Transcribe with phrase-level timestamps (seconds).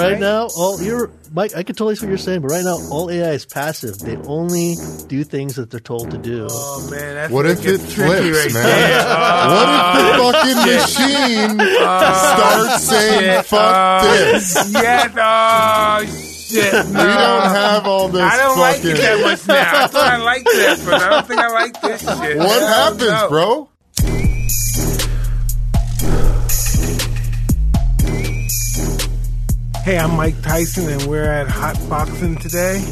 [0.00, 1.54] Right now, all you're Mike.
[1.54, 3.98] I can totally see what you're saying, but right now, all AI is passive.
[3.98, 4.76] They only
[5.08, 6.48] do things that they're told to do.
[6.50, 8.64] Oh man, that's What if it gets tricky flips, right man?
[8.64, 9.04] there.
[9.06, 13.44] Oh, what if the ah, fucking machine ah, starts saying ah, shit.
[13.44, 14.72] "fuck Oh, this"?
[14.72, 15.12] Yes.
[15.14, 16.72] Oh shit.
[16.72, 17.00] No.
[17.00, 18.90] We don't have all this I don't like fucking.
[18.92, 19.84] it that much now.
[19.84, 22.38] I thought I liked that, but I don't think I like this shit.
[22.38, 23.28] what happens, know.
[23.28, 23.68] bro?
[29.84, 32.84] Hey, I'm Mike Tyson, and we're at Hot Boxing today.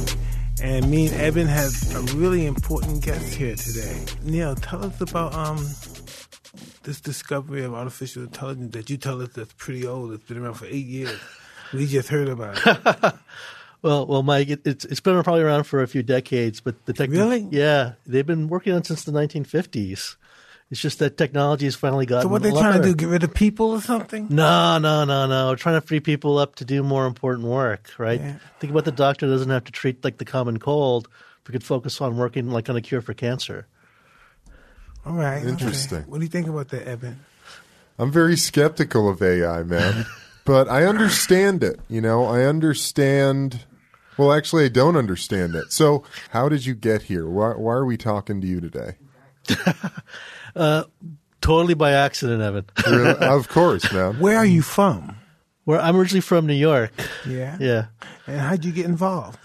[0.63, 4.05] And me and Evan have a really important guest here today.
[4.23, 5.57] Neil, tell us about um
[6.83, 10.13] this discovery of artificial intelligence that you tell us that's pretty old.
[10.13, 11.19] It's been around for eight years.
[11.73, 13.15] We just heard about it.
[13.83, 16.93] Well, well, Mike, it, it's it's been probably around for a few decades, but the
[16.93, 17.49] tech, Really?
[17.51, 20.17] yeah, they've been working on it since the 1950s.
[20.71, 22.23] It's just that technology has finally gotten.
[22.23, 22.95] So what they a lot trying to do?
[22.95, 24.29] Get rid of people or something?
[24.31, 25.49] No, no, no, no.
[25.49, 28.21] We're trying to free people up to do more important work, right?
[28.21, 28.37] Yeah.
[28.61, 31.09] Think about the doctor doesn't have to treat like the common cold.
[31.49, 33.67] We could focus on working like on a cure for cancer.
[35.05, 35.39] All right.
[35.39, 35.49] okay.
[35.49, 36.03] Interesting.
[36.03, 37.19] What do you think about that, Evan?
[37.99, 40.07] I'm very skeptical of AI, man.
[40.45, 41.81] but I understand it.
[41.89, 43.65] You know, I understand.
[44.17, 45.73] Well, actually, I don't understand it.
[45.73, 47.29] So, how did you get here?
[47.29, 48.99] Why, why are we talking to you today?
[50.57, 50.83] Uh,
[51.41, 52.65] totally by accident, Evan.
[52.85, 53.15] Really?
[53.21, 54.19] of course, man.
[54.19, 55.17] Where are you from?
[55.65, 56.93] Where I'm originally from New York.
[57.25, 57.57] Yeah.
[57.61, 57.87] Yeah.
[58.27, 59.39] And how'd you get involved?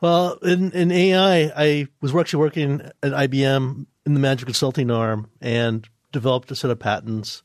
[0.00, 5.30] Well, in, in AI, I was actually working at IBM in the management consulting arm
[5.40, 7.42] and developed a set of patents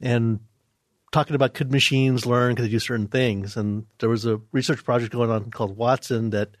[0.00, 0.40] and
[1.12, 3.56] talking about could machines learn, could they do certain things.
[3.56, 6.56] And there was a research project going on called Watson that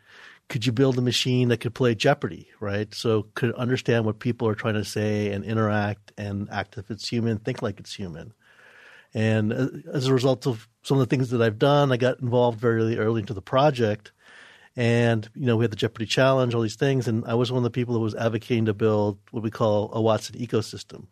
[0.48, 2.92] could you build a machine that could play Jeopardy, right?
[2.94, 7.08] So could understand what people are trying to say and interact and act if it's
[7.08, 8.32] human, think like it's human.
[9.14, 12.20] And uh, as a result of some of the things that I've done, I got
[12.20, 14.12] involved very early into the project.
[14.74, 17.08] And, you know, we had the Jeopardy challenge, all these things.
[17.08, 19.90] And I was one of the people that was advocating to build what we call
[19.92, 21.06] a Watson ecosystem,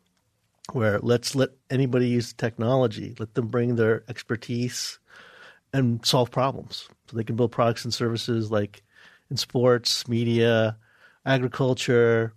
[0.72, 4.98] where let's let anybody use technology, let them bring their expertise
[5.72, 6.88] and solve problems.
[7.10, 8.82] So they can build products and services like
[9.30, 10.76] in sports, media,
[11.24, 12.32] agriculture,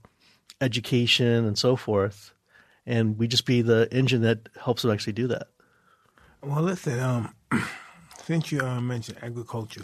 [0.62, 2.34] education, and so forth.
[2.86, 5.48] And we just be the engine that helps them actually do that.
[6.42, 7.00] Well, listen.
[7.00, 7.36] Um,
[8.24, 9.84] since you uh, mentioned agriculture,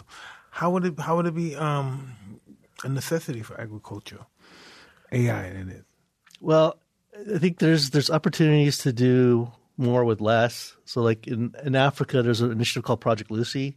[0.50, 2.16] how would it how would it be um,
[2.82, 4.26] a necessity for agriculture?
[5.12, 5.84] AI, in it.
[6.40, 6.78] Well,
[7.34, 10.74] I think there's there's opportunities to do more with less.
[10.84, 13.76] So, like in in Africa, there's an initiative called Project Lucy,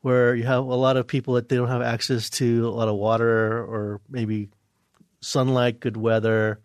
[0.00, 2.88] where you have a lot of people that they don't have access to a lot
[2.88, 4.48] of water or maybe
[5.20, 6.60] sunlight, good weather,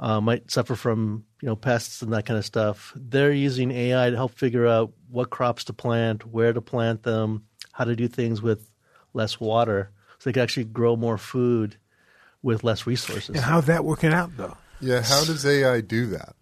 [0.00, 2.92] uh, might suffer from you know pests and that kind of stuff.
[2.96, 7.44] They're using AI to help figure out what crops to plant, where to plant them,
[7.72, 8.70] how to do things with
[9.12, 11.76] less water, so they can actually grow more food
[12.42, 13.36] with less resources.
[13.36, 14.56] And how's that working out, though?
[14.80, 16.34] Yeah, how does AI do that?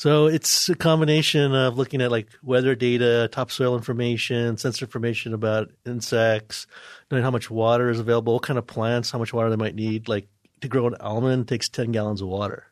[0.00, 5.72] So it's a combination of looking at like weather data, topsoil information, sensor information about
[5.84, 6.66] insects,
[7.10, 9.74] knowing how much water is available, what kind of plants, how much water they might
[9.74, 10.08] need.
[10.08, 10.26] Like
[10.62, 12.64] to grow an almond takes 10 gallons of water.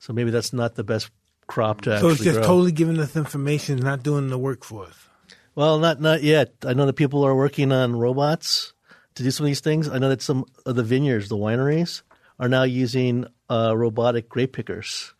[0.00, 1.08] So maybe that's not the best
[1.46, 2.10] crop to actually.
[2.10, 2.46] So it's just grow.
[2.46, 5.08] totally giving us information, not doing the work for us.
[5.54, 6.56] Well, not not yet.
[6.62, 8.74] I know that people are working on robots
[9.14, 9.88] to do some of these things.
[9.88, 12.02] I know that some of the vineyards, the wineries,
[12.38, 15.14] are now using uh, robotic grape pickers.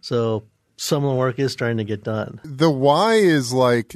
[0.00, 0.42] So
[0.82, 2.40] some of the work is starting to get done.
[2.44, 3.94] The why is like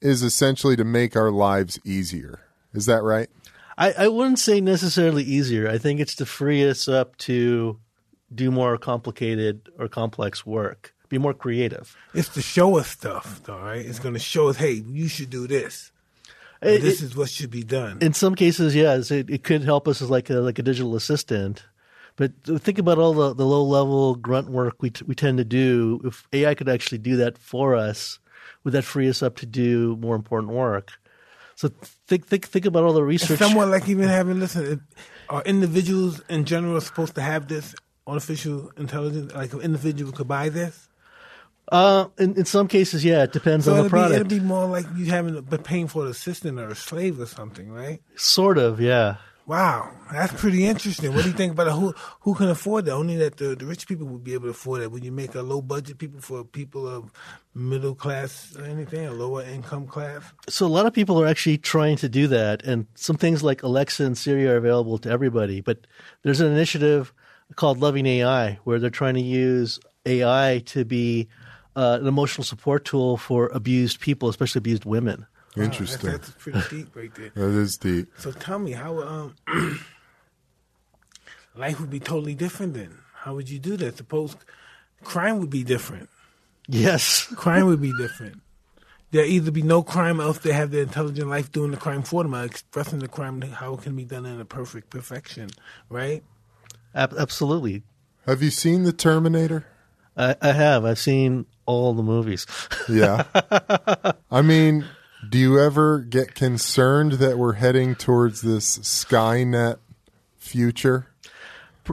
[0.00, 2.38] is essentially to make our lives easier.
[2.72, 3.28] Is that right?
[3.76, 5.68] I, I wouldn't say necessarily easier.
[5.68, 7.78] I think it's to free us up to
[8.32, 11.96] do more complicated or complex work, be more creative.
[12.14, 13.84] It's to show us stuff, though, right?
[13.84, 15.90] It's going to show us, hey, you should do this.
[16.62, 17.98] It- this it- is what should be done.
[18.00, 20.94] in some cases, yes, it, it could help us as like a like a digital
[20.94, 21.64] assistant.
[22.16, 25.44] But think about all the, the low level grunt work we t- we tend to
[25.44, 26.00] do.
[26.04, 28.18] If AI could actually do that for us,
[28.64, 30.92] would that free us up to do more important work?
[31.54, 31.68] So
[32.06, 33.38] think think think about all the It's research.
[33.38, 34.82] somewhat like even having, listen,
[35.28, 37.74] are individuals in general supposed to have this
[38.06, 39.32] artificial intelligence?
[39.34, 40.88] Like an individual could buy this?
[41.72, 44.40] uh, in, in some cases, yeah, it depends So on the it'd be, it'd be
[44.40, 47.70] more like you having a, but paying for an assistant or a slave or something,
[47.70, 48.02] right?
[48.16, 49.16] sort of, yeah.
[49.50, 51.12] Wow, that's pretty interesting.
[51.12, 51.72] What do you think about it?
[51.72, 52.92] Who who can afford that?
[52.92, 54.90] Only that the, the rich people would be able to afford that.
[54.90, 57.10] Would you make a low budget people for people of
[57.52, 60.22] middle class or anything, a lower income class?
[60.48, 63.64] So a lot of people are actually trying to do that, and some things like
[63.64, 65.60] Alexa and Siri are available to everybody.
[65.60, 65.88] But
[66.22, 67.12] there's an initiative
[67.56, 71.26] called Loving AI where they're trying to use AI to be
[71.74, 75.26] uh, an emotional support tool for abused people, especially abused women.
[75.56, 76.10] Wow, Interesting.
[76.10, 77.30] That's, that's pretty deep right there.
[77.34, 78.08] That is deep.
[78.18, 79.34] So tell me how um
[81.56, 82.98] life would be totally different then.
[83.14, 83.96] How would you do that?
[83.96, 84.36] Suppose
[85.02, 86.08] crime would be different.
[86.68, 87.26] Yes.
[87.34, 88.42] Crime would be different.
[89.10, 92.02] There either be no crime, or else they have the intelligent life doing the crime
[92.02, 95.50] for them, or expressing the crime how it can be done in a perfect perfection,
[95.88, 96.22] right?
[96.94, 97.82] Ab- absolutely.
[98.26, 99.66] Have you seen the Terminator?
[100.16, 100.84] I, I have.
[100.84, 102.46] I've seen all the movies.
[102.88, 103.24] Yeah.
[104.30, 104.84] I mean,
[105.28, 109.78] do you ever get concerned that we're heading towards this Skynet
[110.38, 111.08] future?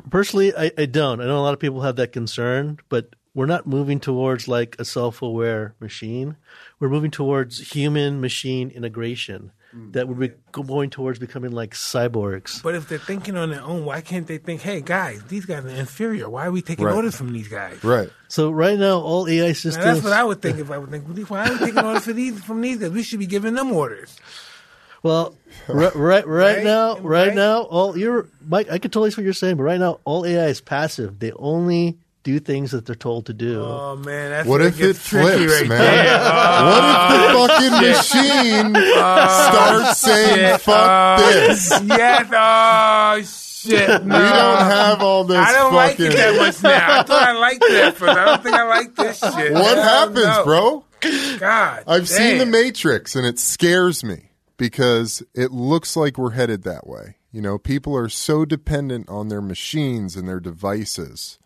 [0.09, 1.21] Personally, I, I don't.
[1.21, 4.75] I know a lot of people have that concern, but we're not moving towards like
[4.79, 6.37] a self-aware machine.
[6.79, 9.93] We're moving towards human-machine integration Mm.
[9.93, 12.63] that would be going towards becoming like cyborgs.
[12.63, 15.63] But if they're thinking on their own, why can't they think, "Hey guys, these guys
[15.65, 16.29] are inferior.
[16.29, 16.95] Why are we taking Right.
[16.95, 18.09] orders from these guys?" Right.
[18.27, 19.85] So right now, all AI Now, systems.
[19.85, 21.29] that's what I would think if I would think.
[21.29, 22.89] Why are we taking orders for these from these guys?
[22.91, 24.15] We should be giving them orders.
[25.03, 25.35] Well,
[25.67, 26.63] right, right, right Right?
[26.63, 27.35] now, right right?
[27.35, 28.69] now, all you're Mike.
[28.71, 31.19] I can totally see what you're saying, but right now, all AI is passive.
[31.19, 31.97] They only
[32.27, 33.63] do things that they're told to do.
[33.63, 35.79] Oh man, that's What if it flips, right man?
[35.79, 36.19] there.
[36.19, 41.69] Oh, what if the oh, fucking machine oh, starts saying, fuck oh, this?
[41.85, 42.27] yes.
[42.33, 44.05] Oh shit.
[44.05, 44.15] No.
[44.17, 46.99] We don't have all this I don't like it that much now.
[46.99, 48.09] I thought I liked it but.
[48.09, 49.53] I don't think I like this shit.
[49.53, 50.43] What happens, no.
[50.43, 50.83] bro?
[51.39, 52.45] God, I've seen The.
[52.45, 57.15] Matrix and it scares me because it looks like we're headed that way.
[57.31, 61.39] You know, people are so dependent on their machines and their devices.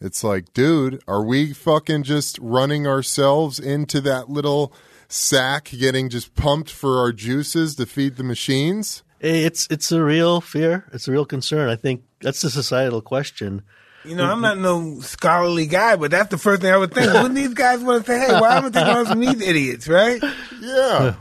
[0.00, 4.72] It's like, dude, are we fucking just running ourselves into that little
[5.08, 9.02] sack getting just pumped for our juices to feed the machines?
[9.20, 10.84] It's it's a real fear.
[10.92, 11.70] It's a real concern.
[11.70, 13.62] I think that's a societal question.
[14.04, 17.10] You know, I'm not no scholarly guy, but that's the first thing I would think.
[17.10, 19.88] Wouldn't these guys want to say, "Hey, why am I taking orders from these idiots?"
[19.88, 20.22] Right?
[20.60, 21.14] Yeah.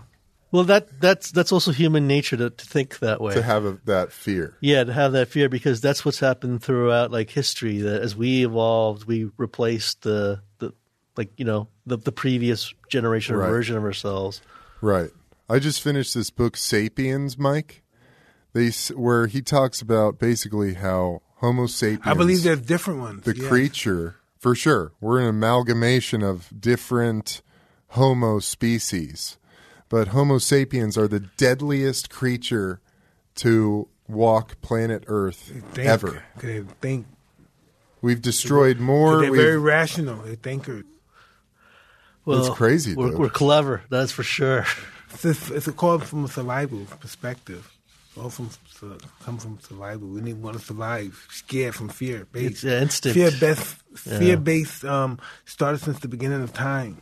[0.53, 3.33] Well, that that's that's also human nature to, to think that way.
[3.33, 4.55] to have a, that fear.
[4.61, 7.79] Yeah, to have that fear because that's what's happened throughout like history.
[7.79, 10.71] That as we evolved, we replaced the the
[11.17, 13.49] like you know the the previous generation or Right.
[13.49, 14.41] version of ourselves.
[14.79, 15.09] Right.
[15.49, 17.81] I just finished this book, Sapiens, Mike.
[18.53, 23.23] They where he talks about basically how Homo sapiens, I believe there's different ones.
[23.23, 23.47] the yeah.
[23.49, 27.41] creature, for sure, we're an amalgamation of different
[27.87, 29.37] Homo species,
[29.93, 32.79] but Homo sapiens are the deadliest creature
[33.35, 36.23] to walk planet Earth Think, ever.
[36.41, 37.05] They think.
[38.01, 39.21] We've destroyed more.
[39.21, 40.23] They're we've- very rational.
[40.23, 40.85] They thinkers.
[42.25, 44.65] Well, That's crazy, We're, we're clever, that's for sure.
[45.11, 47.71] It's, just, it's a call from a survival perspective.
[48.19, 48.49] All from
[49.23, 50.07] come from survival.
[50.07, 52.63] We need want to survive, scared from fear It's based.
[52.63, 53.15] yeah, instinct.
[53.15, 53.75] Fear based.
[54.07, 54.17] Yeah.
[54.19, 54.85] Fear based.
[54.85, 56.99] Um, started since the beginning of time.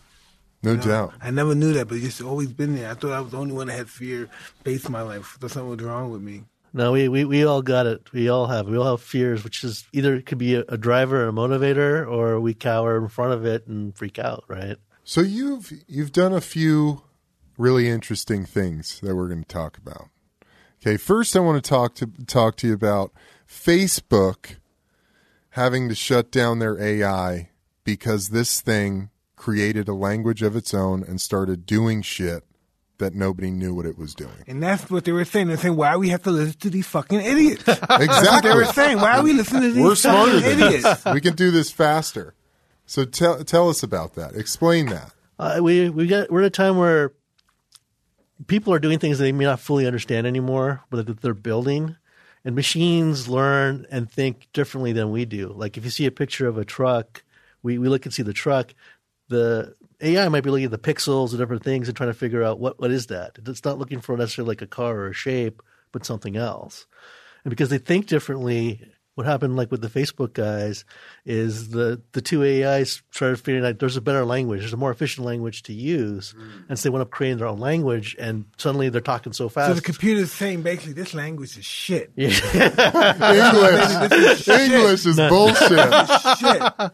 [0.64, 1.14] No You know, doubt.
[1.22, 2.90] I never knew that, but it's just always been there.
[2.92, 4.30] I thought I was the only one that had fear
[4.64, 5.36] based in my life.
[5.36, 6.44] I thought something was wrong with me.
[6.74, 8.12] No, we, we, we all got it.
[8.14, 8.68] We all have.
[8.68, 11.34] We all have fears, which is either it could be a, a driver, or a
[11.34, 14.46] motivator, or we cower in front of it and freak out.
[14.48, 14.78] Right?
[15.04, 17.04] So you've you've done a few
[17.58, 20.08] really interesting things that we're going to talk about.
[20.82, 23.12] Okay, first I want to talk to talk to you about
[23.48, 24.56] Facebook
[25.52, 27.50] having to shut down their AI
[27.84, 29.11] because this thing
[29.42, 32.44] created a language of its own and started doing shit
[33.00, 34.44] that nobody knew what it was doing.
[34.46, 35.48] And that's what they were saying.
[35.48, 37.64] They're saying, why we have to listen to these fucking idiots?
[37.66, 39.00] That's what they were saying.
[39.00, 41.04] Why are we listening to these We're smarter fucking than idiots?
[41.04, 41.14] this.
[41.16, 42.36] We can do this faster.
[42.86, 44.36] So tell tell us about that.
[44.36, 45.12] Explain that.
[45.40, 47.12] Uh, we we got we're at a time where
[48.46, 51.96] people are doing things they may not fully understand anymore, but that they're building,
[52.46, 55.48] and machines learn and think differently than we do.
[55.48, 57.24] Like if you see a picture of a truck,
[57.64, 58.76] we we look and see the truck.
[59.32, 62.44] The AI might be looking at the pixels and different things and trying to figure
[62.44, 63.38] out what what is that.
[63.46, 65.62] It's not looking for necessarily like a car or a shape,
[65.92, 66.86] but something else.
[67.44, 68.82] And because they think differently,
[69.16, 70.86] what happened like with the Facebook guys
[71.26, 74.92] is the the two AIs started figuring out there's a better language, there's a more
[74.92, 76.70] efficient language to use, mm.
[76.70, 79.68] and so they went up creating their own language, and suddenly they're talking so fast.
[79.68, 79.84] So fast.
[79.84, 82.12] the computer's saying basically this language is shit.
[82.16, 82.42] English
[84.48, 85.94] English is bullshit.
[86.40, 86.92] shit.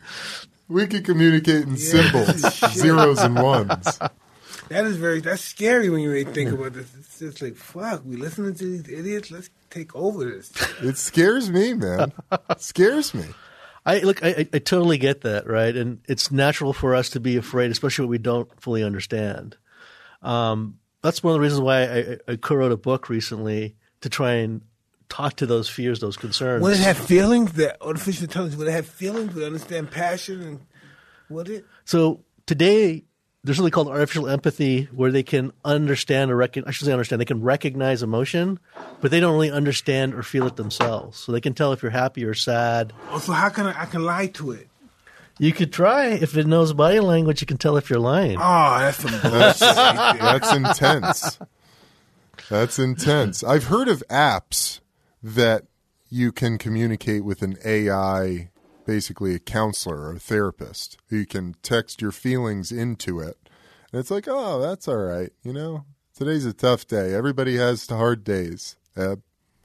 [0.70, 2.42] We can communicate in symbols,
[2.74, 4.00] zeros and ones.
[4.70, 6.94] That is very that's scary when you really think about this.
[6.98, 10.52] It's just like fuck, we listening to these idiots, let's take over this.
[10.82, 12.12] It scares me, man.
[12.32, 13.26] It scares me.
[13.86, 15.74] I look, I, I I totally get that, right?
[15.74, 19.56] And it's natural for us to be afraid, especially what we don't fully understand.
[20.22, 24.10] Um, that's one of the reasons why I, I, I co-wrote a book recently to
[24.10, 24.62] try and
[25.10, 26.64] talk to those fears, those concerns.
[26.64, 30.42] Would it have feelings that artificial intelligence would it have feelings, would it understand passion
[30.42, 30.60] and
[31.30, 31.66] would it?
[31.86, 33.04] So today,
[33.44, 37.22] there's something called artificial empathy where they can understand or recognize, I should say understand,
[37.22, 38.60] they can recognize emotion,
[39.02, 41.18] but they don't really understand or feel it themselves.
[41.18, 42.94] So they can tell if you're happy or sad.
[43.10, 44.68] Oh, so how can I, I can lie to it?
[45.40, 46.08] You could try.
[46.08, 48.38] If it knows body language, you can tell if you're lying.
[48.38, 49.62] Oh, that's some bullshit.
[49.62, 51.40] right that's intense.
[52.50, 53.44] That's intense.
[53.44, 54.80] I've heard of apps
[55.22, 55.64] that
[56.10, 58.50] you can communicate with an AI,
[58.86, 60.98] basically a counselor or a therapist.
[61.10, 63.38] You can text your feelings into it.
[63.92, 65.32] And it's like, oh, that's all right.
[65.44, 67.14] You know, today's a tough day.
[67.14, 68.76] Everybody has hard days.
[68.96, 69.22] Eb.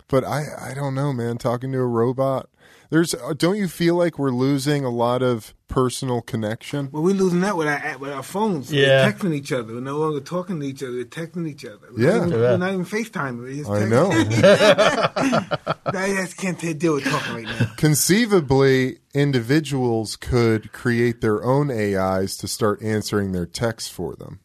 [0.09, 1.39] but I, I don't know, man.
[1.39, 2.49] Talking to a robot,
[2.93, 3.15] there's.
[3.15, 6.91] uh, Don't you feel like we're losing a lot of personal connection?
[6.93, 8.71] Well, we're losing that with our with our phones.
[8.73, 9.05] Yeah.
[9.07, 9.73] We're texting each other.
[9.75, 10.93] We're no longer talking to each other.
[10.93, 11.89] We're texting each other.
[11.91, 12.19] We're Yeah.
[12.19, 13.39] not even, we're not even FaceTime.
[13.41, 13.91] We're just I texting.
[13.91, 15.57] know.
[15.87, 17.73] I just can't deal with talking right now.
[17.77, 24.41] Conceivably, individuals could create their own AIs to start answering their texts for them.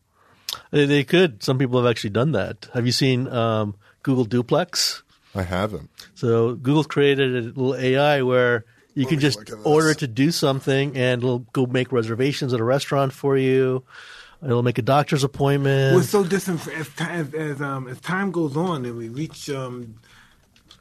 [0.72, 1.44] They, they could.
[1.44, 2.68] Some people have actually done that.
[2.74, 5.04] Have you seen um, Google Duplex?
[5.38, 5.90] I haven't.
[6.16, 9.66] So Google's created a little AI where you can just look at this.
[9.66, 13.84] order it to do something and it'll go make reservations at a restaurant for you.
[14.44, 15.96] It'll make a doctor's appointment.
[15.96, 19.50] We're so distant as time as, as um as time goes on and we reach
[19.50, 19.96] um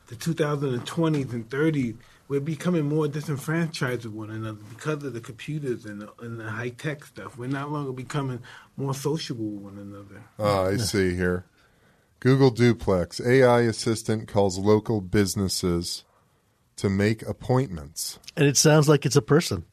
[0.09, 1.97] the 2020s and 30s.
[2.29, 6.51] We're becoming more disenfranchised with one another because of the computers and the, and the
[6.51, 7.39] high tech stuff.
[7.39, 8.41] We're not longer becoming
[8.77, 10.23] more sociable with one another.
[10.39, 11.45] Oh, I see here.
[12.21, 16.05] Google Duplex AI assistant calls local businesses
[16.77, 18.19] to make appointments.
[18.37, 19.65] and it sounds like it's a person.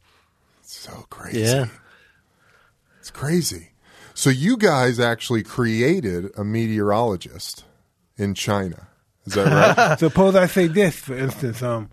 [0.62, 1.40] It's So crazy.
[1.42, 1.66] Yeah.
[3.00, 3.72] It's crazy.
[4.14, 7.66] So you guys actually created a meteorologist
[8.16, 8.88] in China.
[9.26, 10.00] Is that right?
[10.00, 11.90] Suppose I say this, for instance, um,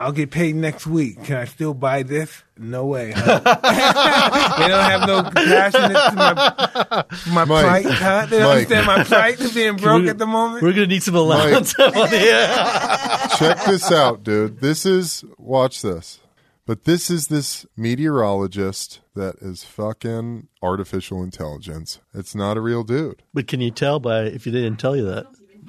[0.00, 1.22] I'll get paid next week.
[1.24, 2.42] Can I still buy this?
[2.56, 3.12] No way.
[3.14, 3.38] Huh?
[4.58, 7.84] they don't have no compassion to my my Mike.
[7.84, 7.84] plight.
[7.84, 8.26] Huh?
[8.26, 8.56] They don't Mike.
[8.70, 10.62] understand my plight of being broke at the moment.
[10.62, 11.74] We're going to need some allowance.
[11.78, 13.26] yeah.
[13.38, 14.60] Check this out, dude.
[14.60, 16.18] This is watch this.
[16.64, 21.98] But this is this meteorologist that is fucking artificial intelligence.
[22.14, 23.22] It's not a real dude.
[23.34, 25.26] But can you tell by if you didn't tell you that?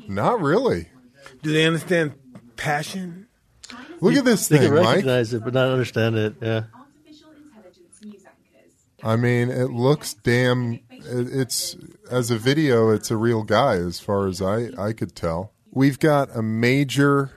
[0.07, 0.87] Not really.
[1.41, 2.13] Do they understand
[2.55, 3.27] passion?
[4.01, 4.87] Look at this They thing, can Mike.
[4.87, 6.35] recognize it, but not understand it.
[6.41, 6.63] Yeah.
[6.73, 8.73] Artificial intelligence news anchors.
[9.03, 10.79] I mean, it looks damn.
[10.89, 11.77] It's
[12.09, 15.53] as a video, it's a real guy, as far as I I could tell.
[15.71, 17.31] We've got a major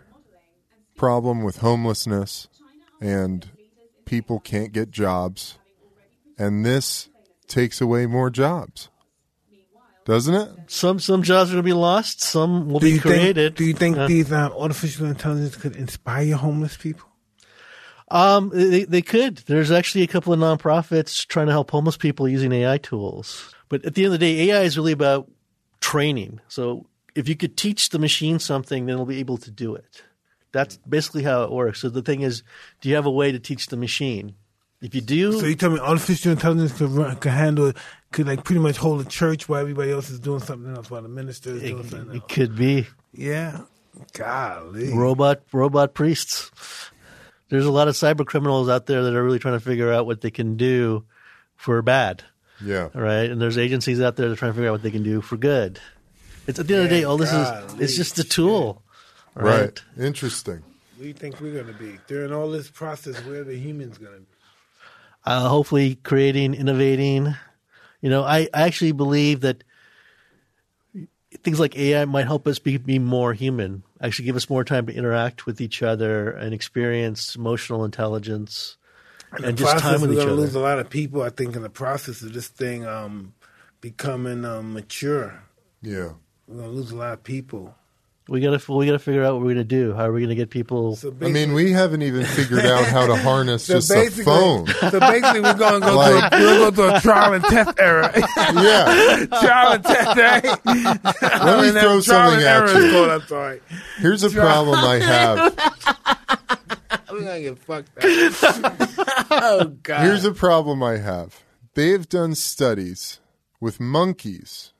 [0.97, 2.49] problem with homelessness,
[3.01, 3.49] and
[4.07, 5.59] people can't get jobs,
[6.39, 7.09] and this
[7.47, 8.89] takes away more jobs,
[10.05, 10.49] doesn't it?
[10.67, 12.23] Some some jobs are going to be lost.
[12.23, 13.57] Some will Do be created.
[13.57, 13.57] think?
[13.57, 17.09] Do you think Uh, these um, artificial intelligence could inspire homeless people?
[18.11, 19.39] Um, they, they could.
[19.47, 23.55] There's actually a couple of nonprofits trying to help homeless people using AI tools.
[23.69, 25.31] But at the end of the day, AI is really about
[25.81, 26.41] training.
[26.49, 30.03] So if you could teach the machine something, then it'll be able to do it.
[30.53, 31.81] That's basically how it works.
[31.81, 32.43] So the thing is,
[32.81, 34.35] do you have a way to teach the machine?
[34.81, 37.73] If you do, So you tell me artificial intelligence can, run, could handle
[38.15, 41.03] could like pretty much hold a church while everybody else is doing something else while
[41.03, 43.61] the minister is doing it, something it could be Yeah,
[44.13, 44.93] golly.
[44.95, 46.51] robot robot priests.
[47.51, 50.07] There's a lot of cyber criminals out there that are really trying to figure out
[50.07, 51.05] what they can do
[51.57, 52.25] for bad.
[52.65, 52.89] Yeah.
[52.95, 53.29] Right.
[53.31, 55.21] and there's agencies out there that are trying to figure out what they can do
[55.21, 55.81] for good.
[56.47, 58.83] It's at the end of the day, all this is it's just a tool,
[59.35, 59.61] Right.
[59.61, 59.83] right?
[59.99, 60.63] Interesting.
[60.97, 63.17] What do you think we're going to be during all this process?
[63.25, 64.27] Where are the humans going to be?
[65.27, 67.35] Uh, hopefully, creating, innovating.
[68.05, 69.65] You know, I, I actually believe that
[71.43, 73.83] things like AI might help us be, be more human.
[73.99, 78.77] Actually, give us more time to interact with each other and experience emotional intelligence
[79.33, 80.27] and, the just time with each other.
[80.27, 81.23] we're gonna lose a lot of people.
[81.23, 83.33] I think in the process of this thing um,
[83.81, 85.43] becoming um, mature,
[85.81, 86.11] Yeah.
[86.47, 87.75] we're going to lose a lot of people.
[88.27, 89.93] We gotta we gotta figure out what we're gonna do.
[89.93, 90.97] How are we gonna get people?
[90.97, 94.25] So I mean, we haven't even figured out how to harness so just a basically,
[94.25, 94.67] phone.
[94.67, 97.01] so basically, we're going to go Like- to a, we're going to go to a
[97.03, 98.11] trial and test era.
[98.55, 99.27] Yeah.
[99.41, 100.45] trial and test, right?
[100.65, 102.91] Let me I mean, throw trial something and at error is you.
[102.93, 103.61] called, I'm sorry.
[103.99, 106.99] Here's a problem I have.
[107.13, 108.89] We're going to get fucked up.
[109.31, 110.01] oh, God.
[110.03, 111.43] Here's a problem I have.
[111.75, 113.21] They've done studies
[113.61, 114.73] with monkeys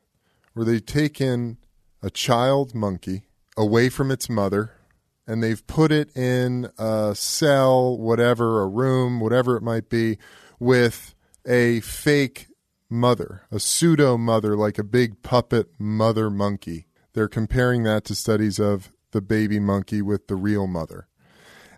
[0.55, 1.59] where they take in
[2.03, 3.25] a child monkey
[3.57, 4.73] away from its mother
[5.27, 10.19] and they've put it in a cell, whatever, a room, whatever it might be,
[10.59, 11.15] with
[11.47, 12.49] a fake
[12.91, 16.87] mother, a pseudo mother, like a big puppet mother monkey.
[17.15, 21.09] They're comparing that to studies of the baby monkey with the real mother.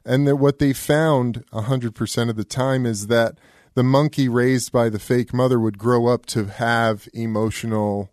[0.05, 3.39] And that what they found 100% of the time is that
[3.75, 8.11] the monkey raised by the fake mother would grow up to have emotional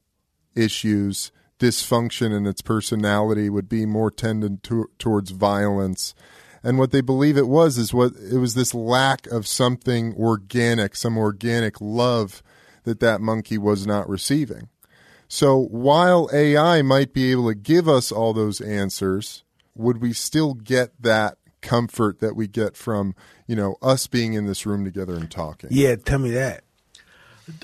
[0.55, 1.31] issues,
[1.63, 6.13] dysfunction in its personality, would be more tended to, towards violence.
[6.61, 10.95] And what they believe it was is what it was this lack of something organic,
[10.95, 12.43] some organic love
[12.83, 14.67] that that monkey was not receiving.
[15.29, 19.43] So while AI might be able to give us all those answers,
[19.73, 23.15] would we still get that comfort that we get from,
[23.47, 25.69] you know, us being in this room together and talking?
[25.71, 26.63] Yeah, tell me that.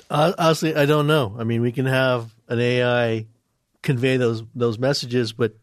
[0.08, 1.36] Uh, honestly, I don't know.
[1.38, 3.26] I mean, we can have an AI
[3.82, 5.54] convey those those messages, but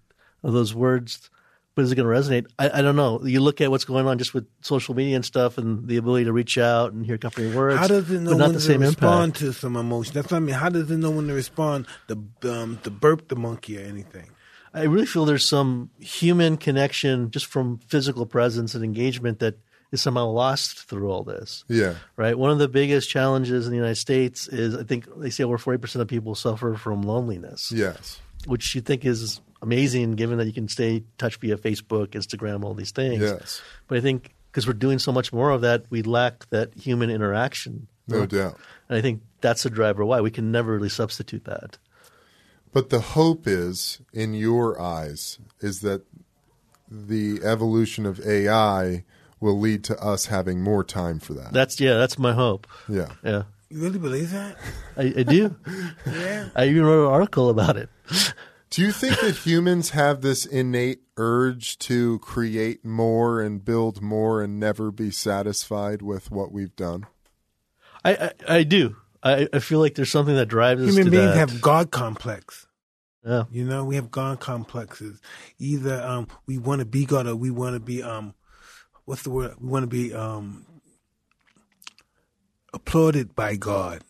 [0.44, 1.30] those words,
[1.76, 2.48] but is it going to resonate?
[2.58, 3.24] I, I don't know.
[3.24, 6.26] You look at what's going on just with social media and stuff, and the ability
[6.26, 7.78] to reach out and hear comforting words.
[7.78, 9.40] How does it know not when the to respond impact?
[9.40, 10.14] to some emotion?
[10.14, 10.56] That's what I mean.
[10.56, 11.88] How does it know when to respond?
[12.08, 12.18] The
[12.52, 14.30] um, to burp the monkey or anything?
[14.74, 19.58] I really feel there's some human connection just from physical presence and engagement that
[19.91, 21.63] is somehow lost through all this.
[21.67, 21.96] Yeah.
[22.15, 22.38] Right.
[22.38, 25.58] One of the biggest challenges in the United States is I think they say over
[25.58, 28.20] 40% of people suffer from loneliness, Yes.
[28.46, 32.63] which you think is amazing given that you can stay in touch via Facebook, Instagram,
[32.63, 33.22] all these things.
[33.22, 33.62] Yes.
[33.88, 37.10] But I think because we're doing so much more of that, we lack that human
[37.10, 37.88] interaction.
[38.08, 38.58] No doubt.
[38.89, 41.77] And I think that's the driver why we can never really substitute that.
[42.74, 46.03] But the hope is, in your eyes, is that
[46.89, 49.03] the evolution of AI
[49.39, 51.53] will lead to us having more time for that.
[51.53, 52.67] That's yeah, that's my hope.
[52.89, 53.10] yeah.
[53.24, 53.44] Yeah.
[53.70, 54.56] You really believe that?
[54.96, 55.56] I, I do.
[56.06, 56.50] Yeah.
[56.56, 57.89] I even wrote an article about it.
[58.70, 64.41] Do you think that humans have this innate urge to create more and build more
[64.41, 67.06] and never be satisfied with what we've done?
[68.06, 68.13] I,
[68.48, 68.96] I, I do.
[69.24, 71.38] I, I feel like there's something that drives us Human beings that.
[71.50, 72.67] have God complex.
[73.25, 73.44] yeah.
[73.51, 75.20] You know, we have God complexes.
[75.60, 78.34] Either um, we want to be God or we want to be um,
[79.08, 79.56] what's the word?
[79.60, 80.66] We want to be um,
[82.74, 84.04] applauded by God.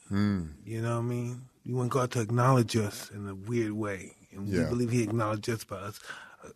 [0.65, 1.41] You know what I mean?
[1.65, 5.55] We want God to acknowledge us in a weird way, and we believe He acknowledges
[5.59, 5.99] us by us.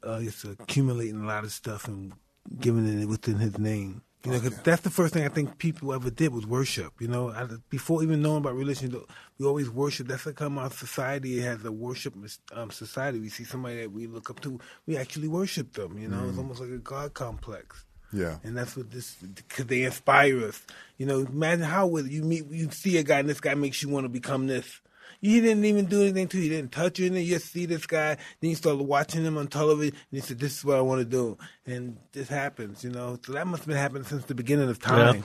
[0.05, 2.13] Uh, it's accumulating a lot of stuff and
[2.59, 4.01] giving it within His name.
[4.23, 6.93] You know, 'cause that's the first thing I think people ever did was worship.
[7.01, 8.95] You know, I, before even knowing about religion,
[9.39, 10.07] we always worship.
[10.07, 12.13] That's how come our society It has a worship
[12.53, 13.19] um, society.
[13.19, 15.97] We see somebody that we look up to, we actually worship them.
[15.97, 17.83] You know, it's almost like a God complex.
[18.13, 18.37] Yeah.
[18.43, 20.61] And that's what this, because they inspire us.
[20.97, 23.81] You know, imagine how would you meet, you see a guy and this guy makes
[23.81, 24.81] you want to become this.
[25.23, 26.43] You didn't even do anything to you.
[26.45, 27.05] You didn't touch you.
[27.07, 28.17] And you just see this guy.
[28.39, 29.93] Then you start watching him on television.
[29.93, 31.37] And you said, this is what I want to do.
[31.65, 33.19] And this happens, you know.
[33.23, 35.23] So that must have been happening since the beginning of time.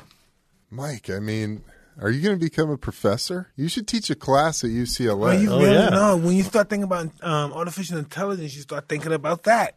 [0.71, 1.63] Mike, I mean,
[1.99, 3.49] are you going to become a professor?
[3.57, 5.17] You should teach a class at UCLA.
[5.19, 5.89] Well, you Oh, really yeah.
[5.89, 6.17] know.
[6.19, 9.77] When you start thinking about um, artificial intelligence, you start thinking about that.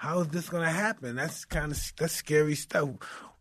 [0.00, 1.14] How is this going to happen?
[1.14, 2.88] That's kind of that's scary stuff.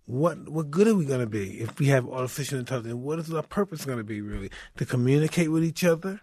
[0.08, 2.96] What what good are we going to be if we have artificial intelligence?
[2.96, 6.20] What is our purpose going to be really to communicate with each other?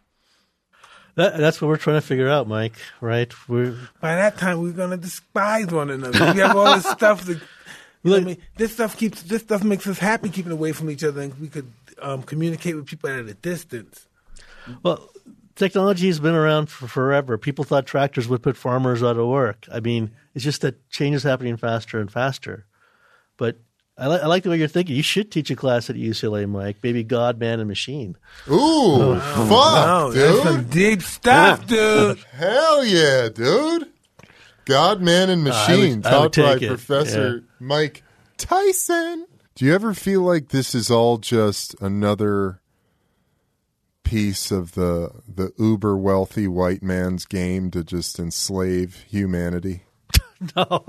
[1.14, 2.74] That, that's what we're trying to figure out, Mike.
[3.00, 3.32] Right?
[3.48, 6.34] We're By that time, we're going to despise one another.
[6.34, 7.40] We have all this stuff that.
[8.02, 10.72] You know what I mean, this stuff keeps this stuff makes us happy keeping away
[10.72, 11.72] from each other, and we could
[12.02, 14.06] um, communicate with people at a distance.
[14.82, 15.08] well.
[15.54, 17.38] Technology has been around for forever.
[17.38, 19.66] People thought tractors would put farmers out of work.
[19.72, 22.66] I mean, it's just that change is happening faster and faster.
[23.38, 23.58] But
[23.98, 24.94] I, li- I like the way you're thinking.
[24.94, 26.76] You should teach a class at UCLA, Mike.
[26.82, 28.16] Maybe God, Man, and Machine.
[28.48, 30.44] Ooh, oh, fuck, Oh, that's dude.
[30.44, 32.18] some deep stuff, dude.
[32.32, 33.88] Hell yeah, dude.
[34.66, 38.02] God, Man, and uh, Machine, I would taught by take it, Professor Mike
[38.36, 39.26] Tyson.
[39.54, 42.60] Do you ever feel like this is all just another
[44.02, 49.84] piece of the the uber wealthy white man's game to just enslave humanity?
[50.56, 50.84] No,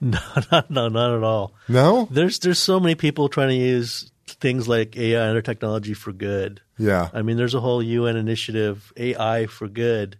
[0.00, 1.54] no, no, not at all.
[1.68, 2.08] No?
[2.10, 6.12] There's there's so many people trying to use things like AI and other technology for
[6.12, 6.60] good.
[6.78, 7.08] Yeah.
[7.12, 10.16] I mean, there's a whole UN initiative, AI for good.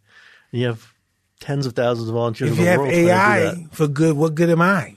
[0.52, 0.92] And you have
[1.40, 3.66] tens of thousands of volunteers If in you the have world trying to do AI
[3.70, 4.96] for good, what good am I?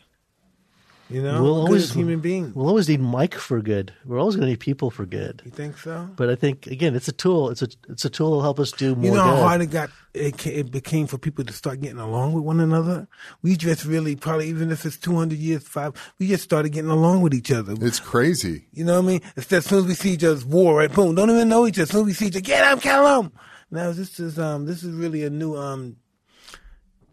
[1.11, 2.53] You know, We'll good always is human being.
[2.55, 3.93] We'll always need Mike for good.
[4.05, 5.41] We're always going to need people for good.
[5.43, 6.09] You think so?
[6.15, 7.49] But I think again, it's a tool.
[7.49, 9.05] It's a it's a tool that'll help us do more.
[9.05, 9.41] You know how good.
[9.41, 9.89] hard it got.
[10.13, 13.07] It, it became for people to start getting along with one another.
[13.41, 16.91] We just really probably even if it's two hundred years, five, we just started getting
[16.91, 17.75] along with each other.
[17.79, 18.67] It's crazy.
[18.71, 19.21] You know what I mean?
[19.35, 20.91] Instead, as soon as we see each other's war, right?
[20.91, 21.83] Boom, don't even know each other.
[21.83, 23.31] As soon as we see each other, get him, kill him.
[23.69, 25.97] Now this is um this is really a new um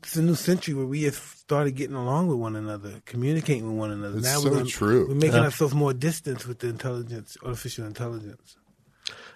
[0.03, 3.79] it's a new century where we have started getting along with one another, communicating with
[3.79, 4.19] one another.
[4.19, 5.09] It's now so we're gonna, true.
[5.09, 5.45] We're making Yeah.
[5.45, 8.57] ourselves more distant with the intelligence, artificial intelligence.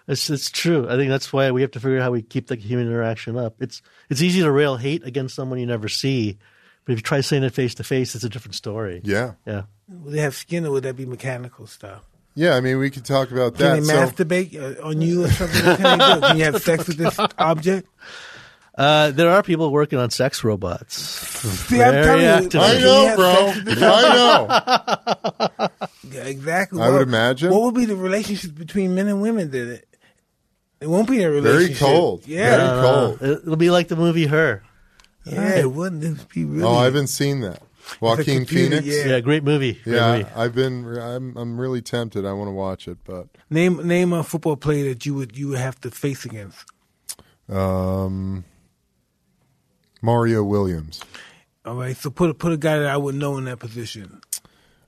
[0.06, 0.86] It's it's true.
[0.90, 3.38] I think that's why we have to figure out how we keep the human interaction
[3.38, 3.54] up.
[3.60, 6.36] It's it's easy to rail hate against someone you never see,
[6.84, 9.00] but if you try saying it face to face, it's a different story.
[9.04, 9.32] Yeah.
[9.46, 9.62] Yeah.
[9.88, 12.02] Would they have skin or would that be mechanical stuff?
[12.34, 13.80] Yeah, I mean, we could talk about Can that.
[13.80, 15.62] they So, masturbate uh, on you or something?
[15.76, 16.20] Can they do?
[16.20, 17.88] Can you have sex with this object?
[18.76, 20.96] Uh, there are people working on sex robots.
[20.98, 22.60] See, I'm Very you, active.
[22.62, 23.34] I know, bro.
[23.34, 24.14] sex with this I
[25.58, 25.68] know.
[26.12, 26.80] Yeah, exactly.
[26.82, 27.50] I would imagine.
[27.50, 29.50] What would be the relationship between men and women?
[29.50, 29.88] Then it,
[30.80, 31.42] it won't be a relationship.
[31.44, 31.86] Very relationship.
[31.86, 32.26] cold.
[32.26, 33.22] Yeah, Very Uh, cold.
[33.42, 34.62] It'll be like the movie Her.
[35.24, 35.56] yeah.
[35.60, 36.64] It wouldn't it be really.
[36.64, 37.62] Oh, I haven't seen that.
[38.00, 38.86] Joaquin computer, Phoenix.
[39.06, 39.12] yeah.
[39.14, 39.74] Yeah, great movie.
[39.84, 40.30] Great Yeah, movie.
[40.36, 40.98] I've been.
[40.98, 41.36] I'm.
[41.36, 42.24] I'm really tempted.
[42.26, 45.48] I want to watch it, but name name a football player that you would you
[45.48, 46.64] would have to face against.
[47.48, 48.44] um,
[50.02, 51.00] Mario Williams,
[51.64, 54.20] All right, so put a, put a guy that I would know in that position.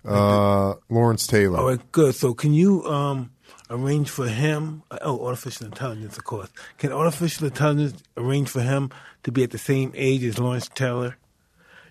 [0.04, 1.58] uh, Lawrence Taylor.
[1.58, 2.14] All right, good.
[2.14, 3.30] So can you um
[3.70, 4.82] arrange for him?
[5.00, 6.50] Oh, artificial intelligence, of course.
[6.78, 8.90] Can artificial intelligence arrange for him
[9.22, 11.16] to be at the same age as Lawrence Taylor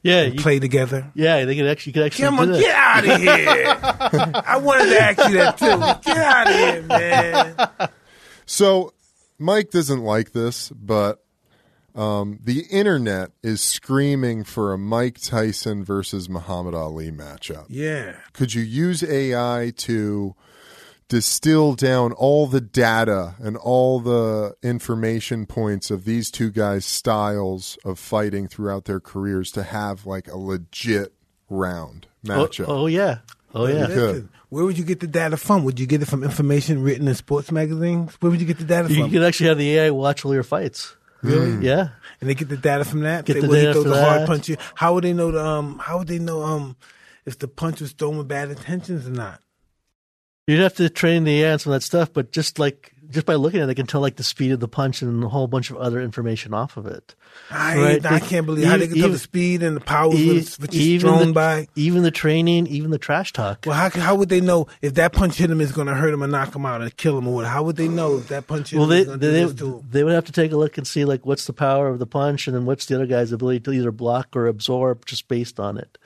[0.03, 1.09] Yeah, and you, play together?
[1.15, 1.45] yeah.
[1.45, 2.59] They could actually, you could actually Come do on, that.
[2.59, 4.41] get out of here!
[4.45, 6.09] I wanted to ask you that too.
[6.11, 7.89] Get out of here, man.
[8.45, 8.93] So
[9.39, 11.22] Mike doesn't like this, but
[11.95, 17.65] um, the internet is screaming for a Mike Tyson versus Muhammad Ali matchup.
[17.69, 18.15] Yeah.
[18.33, 20.35] Could you use AI to
[21.09, 27.77] distill down all the data and all the information points of these two guys' styles
[27.85, 31.13] of fighting throughout their careers to have like a legit
[31.49, 32.65] round Oh, matchup?
[32.67, 33.19] oh yeah.
[33.53, 33.85] Oh yeah.
[33.87, 34.29] could.
[34.49, 35.63] Where would you get the data from?
[35.65, 38.15] Would you get it from information written in sports magazines?
[38.19, 39.05] Where would you get the data You from?
[39.05, 40.95] You could actually have the AI watch all your fights.
[41.23, 41.65] Really?
[41.65, 41.89] Yeah.
[42.19, 43.25] and they get the data from that.
[43.25, 44.27] Get they, the data for a hard that.
[44.27, 44.49] punch.
[44.49, 44.57] You.
[44.75, 45.79] How would they know the um?
[45.79, 46.75] How would they know um
[47.25, 49.41] if the punch was thrown with bad intentions or not?
[50.47, 53.59] You'd have to train the ants on that stuff, but just like just by looking
[53.59, 55.69] at it, they can tell like the speed of the punch and a whole bunch
[55.69, 57.15] of other information off of it.
[57.49, 58.05] I Right.
[58.05, 60.73] I can't believe how they can tell even- the speed and the power E- which
[60.75, 61.67] is even thrown the, by.
[61.75, 63.63] even the training, even the trash talk.
[63.65, 66.13] Well, how how would they know if that punch hit him is going to hurt
[66.13, 67.45] him or knock him out or kill him or what?
[67.45, 69.31] How would they know if that punch hit Well, him they is going to they,
[69.41, 69.87] do this to him?
[69.91, 72.05] they would have to take a look and see like what's the power of the
[72.07, 75.59] punch, and then what's the other guy's ability to either block or absorb just based
[75.59, 75.97] on it.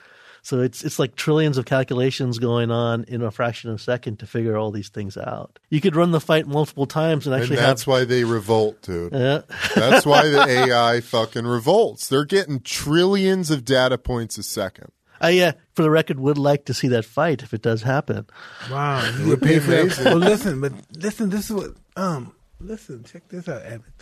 [0.48, 4.20] So it's it's like trillions of calculations going on in a fraction of a second
[4.20, 5.58] to figure all these things out.
[5.68, 7.56] You could run the fight multiple times and actually.
[7.58, 7.88] and actually that's have.
[7.88, 9.12] why they revolt, dude.
[9.12, 9.42] Yeah.
[9.74, 12.08] That's why the AI fucking revolts.
[12.08, 14.90] They're getting trillions of data points a second.
[15.20, 18.26] I, yeah, for the record, would like to see that fight if it does happen.
[18.70, 19.80] Wow, you would get be for that.
[19.82, 20.04] amazing.
[20.06, 23.92] Well, listen, but listen, this is what um, listen, check this out, Evan.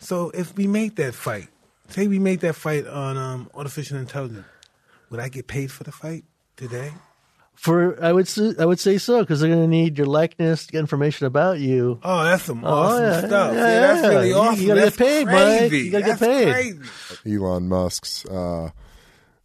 [0.00, 1.46] So if we make that fight,
[1.90, 4.46] say we make that fight on um artificial intelligence,
[5.10, 6.24] would I get paid for the fight
[6.56, 6.92] today?
[7.54, 10.66] For I would say, I would say so because they're going to need your likeness,
[10.66, 11.98] get information about you.
[12.02, 13.52] Oh, that's some Oh, awesome yeah, stuff.
[13.54, 14.60] yeah, Yeah, that's really You- awesome.
[14.60, 15.72] you gotta that's get paid, Mike.
[15.72, 16.52] You gotta get paid.
[16.52, 17.34] crazy.
[17.36, 18.70] Elon Musk's uh,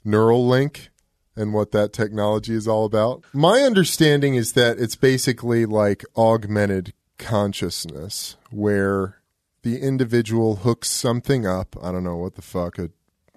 [0.06, 0.89] Neuralink
[1.38, 3.24] and what that technology is all about.
[3.34, 9.17] My understanding is that it's basically like augmented consciousness where
[9.63, 11.76] the individual hooks something up.
[11.82, 12.89] I don't know what the fuck, a,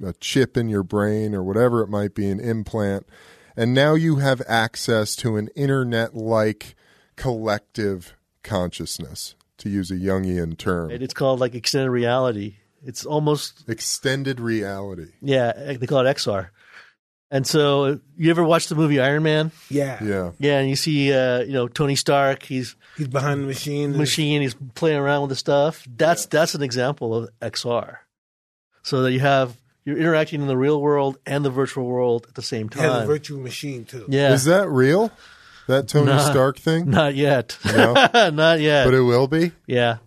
[0.02, 3.06] a chip in your brain or whatever it might be, an implant.
[3.56, 6.74] And now you have access to an internet like
[7.16, 10.88] collective consciousness, to use a Jungian term.
[10.90, 11.00] Right?
[11.02, 12.56] It's called like extended reality.
[12.84, 15.12] It's almost Extended reality.
[15.22, 16.48] yeah, they call it XR.
[17.30, 19.50] And so, you ever watch the movie Iron Man?
[19.70, 19.98] Yeah.
[20.04, 20.32] Yeah.
[20.38, 22.42] Yeah, and you see, uh, you know, Tony Stark.
[22.44, 23.96] He's He's behind the machine.
[23.96, 24.42] machine.
[24.42, 25.84] He's playing around with the stuff.
[25.96, 27.96] That's that's an example of XR.
[28.82, 32.34] So that you have you're interacting in the real world and the virtual world at
[32.34, 33.06] the same He has a time.
[33.06, 34.06] virtual machine too.
[34.08, 35.10] yeah, Is that real?
[35.66, 36.18] That Tony Nah.
[36.30, 36.90] Stark thing?
[36.90, 37.56] not yet.
[37.64, 37.94] No?
[38.30, 38.84] not yet.
[38.84, 39.52] But it will be?
[39.66, 39.98] yeah.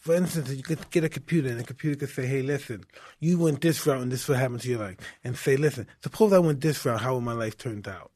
[0.00, 2.84] For instance, you could get a computer, and the computer could say, "Hey, listen,
[3.20, 6.32] you went this route, and this what happened to your life." And say, "Listen, suppose
[6.32, 8.10] I went this route, how would my life turned out?"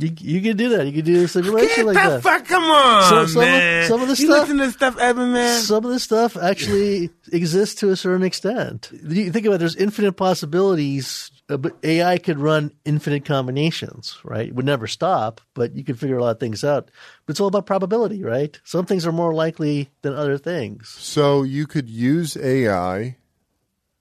[0.00, 0.86] You you can do that.
[0.86, 2.22] You can do a simulation Get like the that.
[2.22, 2.46] fuck!
[2.46, 3.88] Come on, So- some of- man.
[3.88, 5.60] some of the you stuff- listen to this stuff, Evan, man.
[5.62, 8.90] Some of this stuff actually exists to a certain extent.
[9.06, 14.48] You think about it, there's infinite possibilities, uh, but AI could run infinite combinations, right?
[14.48, 16.90] It would never stop, but you could figure a lot of things out.
[17.26, 18.58] But it's all about probability, right?
[18.64, 20.88] Some things are more likely than other things.
[20.98, 23.16] So you could use AI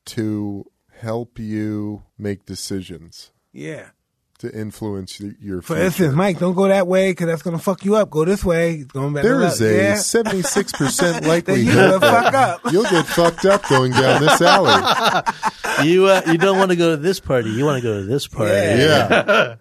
[0.05, 0.65] to
[0.99, 3.89] help you make decisions, yeah.
[4.39, 5.85] To influence y- your For future.
[5.85, 8.09] instance, Mike, don't go that way because that's gonna fuck you up.
[8.09, 8.75] Go this way.
[8.75, 9.37] It's going better.
[9.39, 9.93] there is a yeah.
[9.95, 12.71] 76% That likelihood you gonna that fuck up.
[12.73, 15.23] you'll get fucked up going down this alley.
[15.85, 17.51] You uh, you don't want to go to this party.
[17.51, 18.51] You want to go to this party.
[18.51, 19.55] Yeah.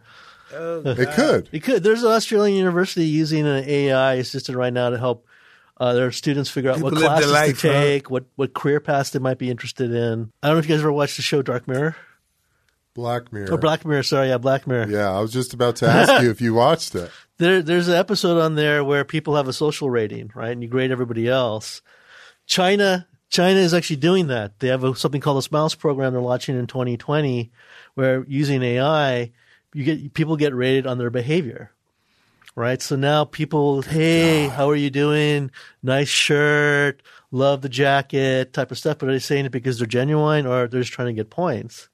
[0.52, 1.48] Oh, It could.
[1.52, 1.84] It could.
[1.84, 5.26] There's an Australian university using an AI assistant right now to help
[5.76, 7.74] uh, their students figure out People what classes life, to huh?
[7.80, 10.32] take, what what career paths they might be interested in.
[10.42, 11.94] I don't know if you guys ever watched the show Dark Mirror.
[12.98, 13.52] Black Mirror.
[13.52, 14.02] Oh, Black Mirror.
[14.02, 14.88] Sorry, yeah, Black Mirror.
[14.90, 17.10] yeah, I was just about to ask you if you watched it.
[17.38, 20.50] There, there's an episode on there where people have a social rating, right?
[20.50, 21.82] And you grade everybody else.
[22.46, 24.58] China, China is actually doing that.
[24.58, 27.52] They have a, something called a Smiles program they're launching in 2020,
[27.94, 29.30] where using AI,
[29.72, 31.70] you get people get rated on their behavior,
[32.56, 32.82] right?
[32.82, 35.52] So now people, hey, oh how are you doing?
[35.80, 38.98] Nice shirt, love the jacket, type of stuff.
[38.98, 41.88] But are they saying it because they're genuine or they're just trying to get points?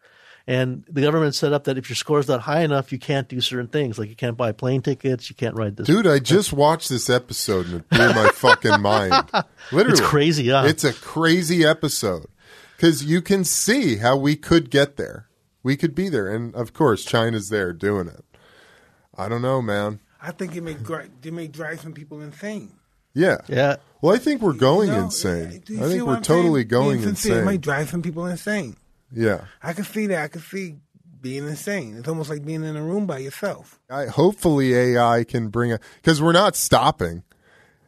[0.47, 3.27] And the government set up that if your score is not high enough, you can't
[3.29, 3.99] do certain things.
[3.99, 5.87] Like you can't buy plane tickets, you can't ride this.
[5.87, 9.31] Dude, I just watched this episode and it blew my fucking mind.
[9.73, 9.93] Literally.
[9.99, 10.65] It's crazy, huh?
[10.67, 12.27] It's a crazy episode
[12.77, 15.29] because you can see how we could get there.
[15.63, 16.29] We could be there.
[16.29, 18.23] And of course, China's there doing it.
[19.17, 20.01] I don't know, man.
[20.21, 22.73] I think it may dri- it may drive some people insane.
[23.15, 23.39] Yeah.
[23.49, 23.77] yeah.
[24.03, 25.63] Well, I think we're going You know, insane.
[25.81, 26.69] I think we're I'm totally saying?
[26.69, 28.77] going Being sincere, It might drive some people insane.
[29.15, 29.45] Yeah.
[29.63, 30.23] I can see that.
[30.25, 30.77] I can see
[31.21, 31.97] being insane.
[31.97, 33.81] It's almost like being in a room by yourself.
[33.89, 37.23] I, hopefully AI can bring a because we're not stopping.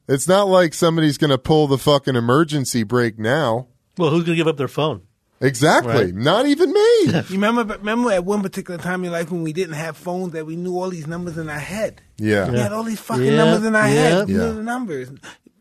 [0.08, 3.66] It's not like somebody's going to pull the fucking emergency brake now.
[3.98, 5.02] Well, who's going to give up their phone?
[5.40, 5.92] Exactly.
[6.06, 6.14] Right.
[6.14, 6.80] Not even me.
[7.06, 7.64] You remember?
[7.76, 10.56] Remember at one particular time in your life when we didn't have phones that we
[10.56, 12.00] knew all these numbers in our head.
[12.16, 12.50] yeah.
[12.50, 13.94] We had all these fucking Yeah, numbers in our yeah.
[13.94, 14.28] head.
[14.28, 14.40] We Yeah.
[14.46, 15.10] knew the numbers.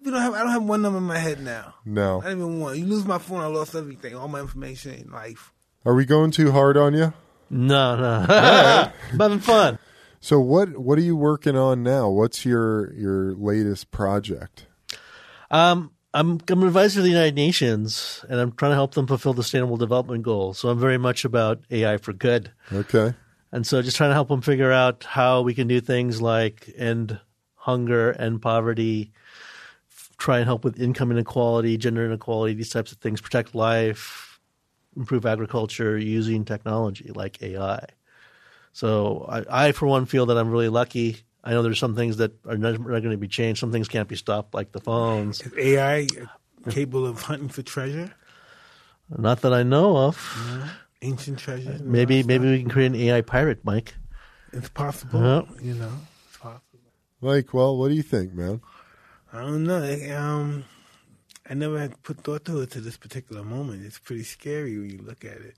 [0.04, 0.34] We don't have.
[0.34, 1.74] I don't have one number in my head now.
[1.84, 2.22] No.
[2.22, 2.78] I don't even want.
[2.78, 5.52] You lose my phone, I lost everything, all my information in life.
[5.86, 7.14] Are we going too hard on you?
[7.50, 8.26] No, no.
[9.12, 9.78] I'm having fun.
[10.20, 12.10] So what what are you working on now?
[12.10, 14.66] What's your your latest project?
[15.52, 19.06] Um, I'm, I'm an advisor to the United Nations, and I'm trying to help them
[19.06, 20.58] fulfill the Sustainable Development Goals.
[20.58, 22.52] So I'm very much about AI for good.
[22.74, 23.14] Okay.
[23.52, 26.70] And so just trying to help them figure out how we can do things like
[26.76, 27.20] end
[27.54, 29.12] hunger and poverty,
[30.18, 34.25] try and help with income inequality, gender inequality, these types of things, protect life,
[34.96, 37.86] improve agriculture using technology like AI.
[38.74, 41.18] So I, I for one, feel that I'm really lucky.
[41.44, 43.60] I know there's some things that are not, not going to be changed.
[43.60, 45.42] Some things can't be stopped, like the phones.
[45.42, 46.08] Is AI
[46.70, 48.12] capable of hunting for treasure,
[49.16, 50.18] Not that I know of.
[51.02, 51.72] ancient treasure?
[51.72, 53.94] and all Maybe that maybe we can create an AI pirate, Mike.
[54.52, 55.22] it's possible.
[55.22, 55.42] Yeah.
[55.62, 55.92] You know,
[56.28, 56.80] it's possible.
[57.22, 58.62] Mike, well, what do you think, man?
[59.32, 60.18] I don't know.
[60.18, 60.66] Um,
[61.50, 63.86] I never had put thought to it to this particular moment.
[63.86, 65.56] It's pretty scary when you look at it.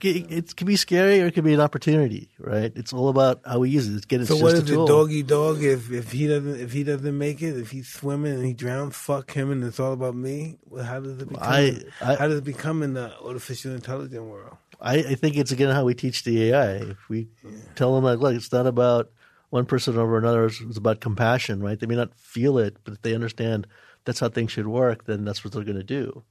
[0.00, 2.72] It, can be scary or it can be an opportunity, right?
[2.74, 3.96] It's all about how we use it.
[3.96, 4.86] It's, get it's So what it, tool.
[4.86, 5.62] doggy dog?
[5.62, 8.96] If if he doesn't if he doesn't make it, if he's swimming and he drowns,
[8.96, 10.56] fuck him, and it's all about me.
[10.70, 11.42] Well, how does it become?
[11.42, 14.56] I- I- how does it become in the artificial intelligence world?
[14.80, 16.76] I, I think it's again how we teach the AI.
[16.76, 17.28] If we
[17.74, 19.10] tell them like, look, it's not about
[19.50, 20.46] one person over another.
[20.46, 21.78] It's, it's about compassion, right?
[21.78, 23.66] They may not feel it, but they understand
[24.04, 26.24] that's how things should work, then that's what they're going to do.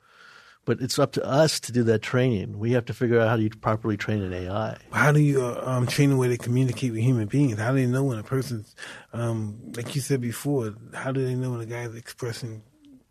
[0.66, 2.58] But it's up to us to do that training.
[2.58, 4.78] We have to figure out how do you properly train an AI.
[4.94, 7.60] How do you uh, um, train the way they communicate with human beings?
[7.60, 8.74] How do they know when a person's,
[9.12, 12.64] um, like you said before, how do they know when a guy's expressing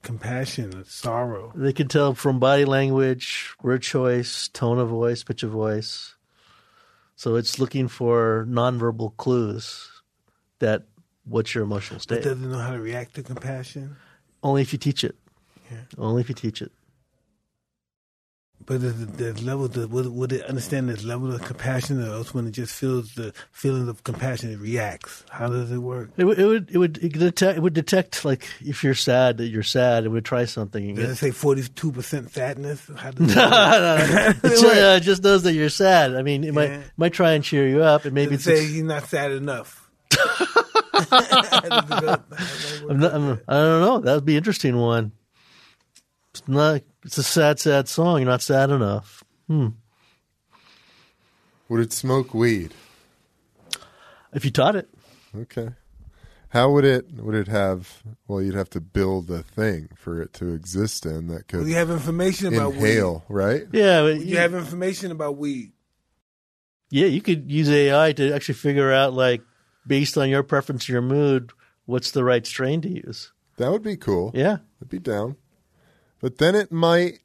[0.02, 1.52] compassion or sorrow?
[1.54, 6.14] They can tell from body language, word choice, tone of voice, pitch of voice.
[7.16, 9.90] So it's looking for nonverbal clues
[10.60, 10.84] that
[11.24, 12.22] what's your emotional state.
[12.22, 12.30] state.
[12.30, 13.96] doesn't know how to react to compassion.
[14.42, 15.14] Only if you teach it.
[15.70, 15.78] Yeah.
[15.98, 16.72] Only if you teach it.
[18.64, 19.76] But there's, there's levels.
[19.76, 23.12] Of, would, would it understand this level of compassion, or else when it just feels
[23.16, 25.24] the feelings of compassion, it reacts?
[25.30, 26.10] How does it work?
[26.16, 29.38] It, would- it would it would it detect it would detect like if you're sad
[29.38, 30.04] that you're sad.
[30.04, 30.94] It would try something.
[30.94, 32.88] Does it get- say forty-two percent sadness?
[32.96, 34.28] How does it No, no, no.
[34.28, 36.14] It just, uh, it just knows that you're sad.
[36.14, 36.78] I mean, it might Yeah.
[36.78, 39.90] it might try and cheer you up, and maybe it say he's not sad enough?
[41.10, 43.98] I'm not, I'm, I don't know.
[44.00, 45.12] That would be an interesting one.
[46.30, 46.82] It's not.
[47.04, 48.18] It's a sad, sad song.
[48.20, 49.22] You're not sad enough.
[49.48, 49.68] Hmm.
[51.68, 52.72] Would it smoke weed?
[54.32, 54.88] If you taught it,
[55.36, 55.70] Okay.
[56.50, 60.34] How would it would it have well you'd have to build a thing for it
[60.34, 62.90] to exist in that could Well, you have information about weed.
[62.90, 63.62] inhale, right?
[63.72, 65.72] yeah, but You have information about weed.
[66.90, 67.06] yeah.
[67.06, 69.40] You could use AI to actually figure out, like,
[69.86, 71.52] based on your preference, your mood,
[71.86, 73.32] what's the right strain to use.
[73.56, 74.30] That would be cool.
[74.34, 74.58] Yeah.
[74.80, 75.36] I'd be down.
[76.20, 77.18] But then it might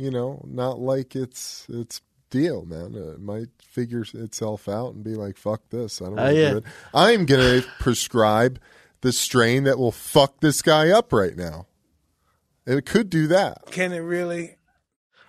[0.00, 2.94] you know, not like it's it's deal, man.
[2.94, 6.00] It might figure itself out and be like, fuck this.
[6.00, 6.50] I don't oh, want to yeah.
[6.52, 6.64] do it.
[6.94, 8.58] I'm gonna prescribe
[9.02, 11.66] the strain that will fuck this guy up right now.
[12.66, 13.66] It could do that.
[13.66, 14.56] Can it really?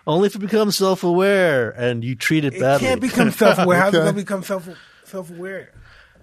[0.06, 2.86] Only if it becomes self-aware and you treat it It badly.
[2.88, 3.78] can't become self-aware.
[3.78, 4.04] How's it Okay.
[4.04, 4.68] going to become self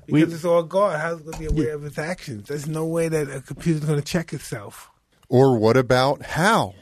[0.10, 0.14] self-aware?
[0.14, 1.00] We- Because it's all God.
[1.00, 2.48] How's it going to be aware of its actions?
[2.48, 4.90] There's no way that a computer's going to check itself.
[5.30, 6.76] Or what about Hal?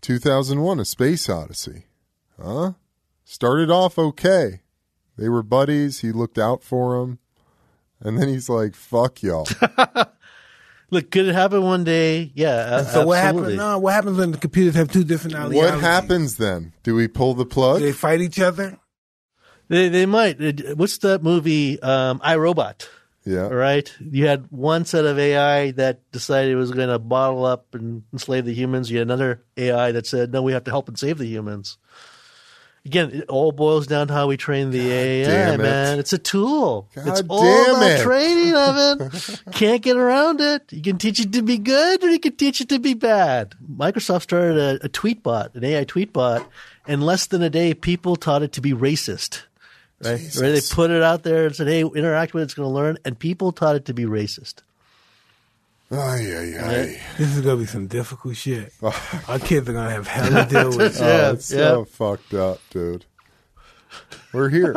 [0.00, 1.84] 2001 A Space Odyssey.
[2.42, 2.72] Huh?
[3.24, 4.60] started off okay.
[5.16, 6.00] They were buddies.
[6.00, 7.18] He looked out for him.
[8.00, 9.46] And then he's like, fuck y'all.
[10.90, 12.32] Look, could it happen one day?
[12.34, 12.82] Yeah.
[12.82, 13.54] So what happens?
[13.54, 15.62] No, what happens when the computers have two different ideologies?
[15.72, 16.74] what happens then?
[16.82, 17.78] Do we pull the plug?
[17.78, 18.78] Do they fight each other?
[19.72, 20.38] They they might.
[20.76, 21.80] What's that movie?
[21.80, 22.90] Um, I Robot.
[23.24, 23.46] Yeah.
[23.46, 23.90] Right.
[23.98, 28.02] You had one set of AI that decided it was going to bottle up and
[28.12, 28.90] enslave the humans.
[28.90, 31.78] You had another AI that said, "No, we have to help and save the humans."
[32.84, 35.58] Again, it all boils down to how we train the AI, it.
[35.58, 35.98] man.
[35.98, 36.90] It's a tool.
[36.94, 38.02] God it's all damn about it.
[38.02, 39.42] training of it.
[39.52, 40.70] Can't get around it.
[40.70, 43.54] You can teach it to be good, or you can teach it to be bad.
[43.66, 46.46] Microsoft started a, a tweet bot, an AI tweet bot.
[46.86, 49.44] In less than a day, people taught it to be racist.
[50.10, 50.18] Right?
[50.18, 50.40] Jesus.
[50.42, 50.50] Right?
[50.50, 52.44] They put it out there and said, "Hey, interact with it.
[52.44, 54.62] It's going to learn," and people taught it to be racist.
[55.90, 57.00] Ay, ay, ay.
[57.18, 58.72] This is gonna be some difficult shit.
[59.28, 60.98] Our kids are gonna have hell to deal with.
[61.02, 63.04] Oh, Yeah, it's so fucked up, dude.
[64.32, 64.72] We're here.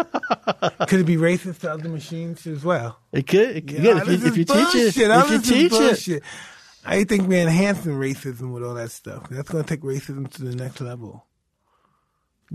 [0.88, 3.00] Could it be racist to other machines as well?
[3.14, 3.56] It could.
[3.56, 4.88] It, Yeah, again, if this you, if is you teach it, bullshit.
[4.88, 6.24] If you this is it, bullshit.
[6.86, 9.30] I think we're enhancing racism with all that stuff.
[9.30, 11.26] That's going to take racism to the next level.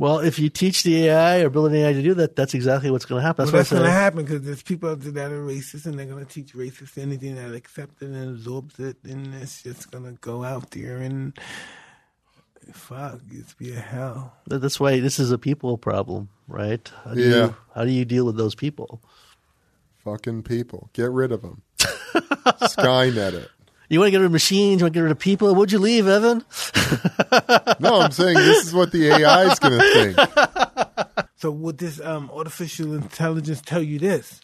[0.01, 2.91] Well, if you teach the AI or build an AI to do that, that's exactly
[2.91, 3.45] what's going to happen.
[3.45, 5.99] Well, That's, that's going to happen because there's people out there that are racist and
[5.99, 9.91] they're going to teach racist anything that accepts it and absorbs it, and it's just
[9.91, 11.39] going to go out there and
[12.73, 14.33] fuck, it's be a hell.
[14.47, 16.91] That's why this is a people problem, right?
[17.05, 17.29] How do Yeah.
[17.29, 19.03] You, how do you deal with those people?
[20.03, 20.89] Fucking people.
[20.95, 21.61] Get rid of them.
[21.79, 23.51] Skynet it.
[23.91, 24.81] You want to get rid of machines?
[24.81, 25.55] You want to get rid of people?
[25.57, 26.45] Would you leave, Evan?
[27.81, 31.17] No, I'm saying this is what the AI is going to think.
[31.37, 34.41] So would this um, artificial intelligence tell you this?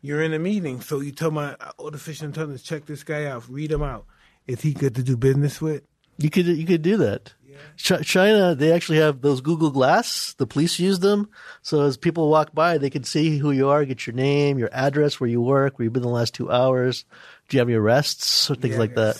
[0.00, 3.72] You're in a meeting, so you tell my artificial intelligence, check this guy out, read
[3.72, 4.04] him out.
[4.46, 5.82] Is he good to do business with?
[6.18, 7.32] You could you could do that.
[7.76, 10.34] Ch- China, they actually have those Google Glass.
[10.34, 11.28] The police use them,
[11.62, 14.70] so as people walk by, they can see who you are, get your name, your
[14.72, 17.04] address, where you work, where you've been the last two hours.
[17.48, 19.16] Do you have any arrests or things like that?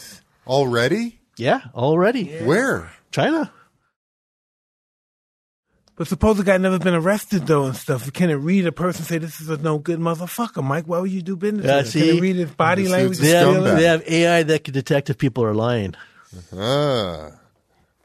[0.47, 1.19] Already?
[1.37, 2.25] Yeah, already.
[2.41, 2.91] Where?
[3.11, 3.53] China.
[5.97, 8.13] But suppose the guy never been arrested though and stuff.
[8.13, 10.85] Can it read a person say this is a no good motherfucker, Mike?
[10.85, 11.65] Why would you do business?
[11.67, 12.01] Yeah, with him?
[12.03, 12.19] Can see?
[12.19, 13.13] it read his body This language?
[13.19, 13.71] is They have, feel it?
[13.71, 13.77] scumbag.
[13.77, 15.95] they have AI that can detect if people are lying.
[16.57, 17.31] Ah,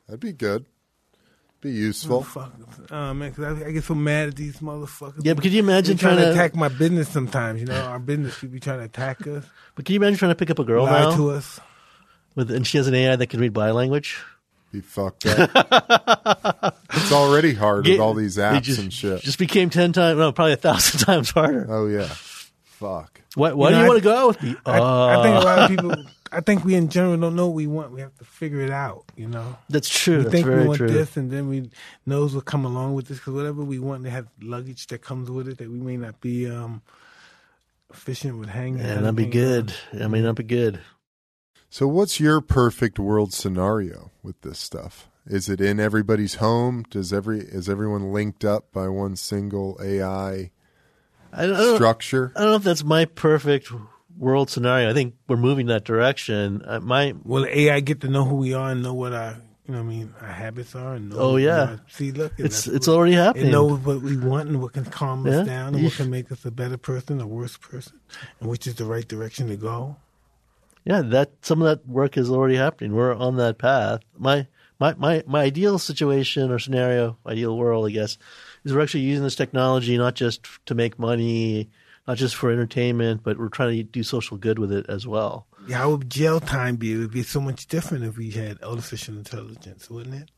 [0.07, 0.65] that'd be good.
[1.63, 2.21] Be useful.
[2.23, 2.51] Fuck.
[2.91, 5.21] Oh man, 'cause I, I get so mad at these motherfuckers.
[5.25, 7.61] Yeah, but could you imagine trying trying to to- attack my business sometimes?
[7.61, 9.45] You know, our business people be trying to attack us,
[9.75, 11.59] But can you imagine trying to pick up a girl lie now, to us.
[12.35, 14.19] with, and she has an AI that can read body language?
[14.73, 15.49] Be fucked up.
[16.93, 19.21] it's already hard with all these apps just, and shit.
[19.21, 21.65] Just became ten times, no, probably a thousand times harder.
[21.69, 22.07] oh yeah.
[22.63, 23.21] Fuck.
[23.35, 24.55] Why, why You do know, you I- want to go out with me?
[24.65, 26.05] I, Uh, I think a lot of people.
[26.33, 27.91] I think we in general don't know what we want.
[27.91, 29.05] We have to figure it out.
[29.15, 29.57] You know.
[29.69, 30.17] that's true.
[30.17, 30.89] We That's think very we want true.
[30.91, 31.69] this, and then we
[32.05, 33.19] knows will come along with this.
[33.19, 36.19] Because whatever we want, they have luggage that comes with it that we may not
[36.21, 36.81] be um,
[37.91, 38.79] efficient with hanging.
[38.79, 39.73] Yeah, that'd be hanging good.
[39.93, 40.79] I mean, that'd be good.
[41.69, 45.09] So what's your perfect world scenario with this stuff?
[45.25, 46.83] Is it in everybody's home?
[46.89, 50.51] Does every is everyone linked up by one single AI
[51.31, 52.31] I I don't, structure?
[52.35, 53.71] I don't know if that's my perfect
[54.17, 54.89] world scenario.
[54.89, 56.61] I think we're moving that direction.
[56.65, 59.73] Uh, my Will AI get to know who we are and know what our, you
[59.73, 60.95] know, what I mean, our habits are?
[60.95, 61.63] And know Oh, yeah.
[61.63, 61.81] are?
[61.89, 63.51] See, look, it's it's what- already It happening.
[63.51, 65.39] knows what we want and what can calm Yeah.
[65.39, 67.99] us down and what can make us a better person, a worse person,
[68.39, 69.95] and which is the right direction to go.
[70.85, 72.93] Yeah, that some of that work is already happening.
[72.93, 74.01] We're on that path.
[74.17, 74.47] My
[74.81, 78.17] my my my ideal situation or scenario, ideal world, I guess,
[78.65, 81.69] is we're actually using this technology not just to make money,
[82.07, 85.47] not just for entertainment, but we're trying to do social good with it as well.
[85.67, 86.93] Yeah, how would jail time be?
[86.93, 90.29] It would be so much different if we had artificial intelligence, wouldn't it?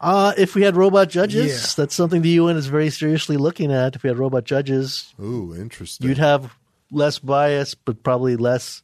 [0.00, 1.46] Uh, if we had robot judges,
[1.76, 1.82] Yeah.
[1.82, 3.96] that's something the UN is very seriously looking at.
[3.96, 6.06] If we had robot judges, Ooh, interesting.
[6.08, 6.54] you'd have
[6.90, 8.82] less bias, but probably less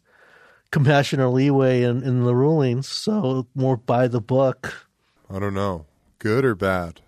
[0.72, 2.88] compassion or leeway in, in the rulings.
[2.88, 4.88] So more by the book.
[5.30, 5.86] I don't know.
[6.18, 7.00] Good or bad?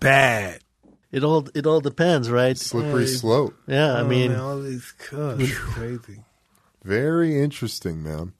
[0.00, 0.60] Bad.
[1.10, 2.56] It all it all depends, right?
[2.58, 3.12] Slippery Hey.
[3.12, 3.54] slope.
[3.66, 6.24] Yeah, I Oh, mean, man, all these cuss, it's crazy.
[6.84, 8.32] Very interesting, man.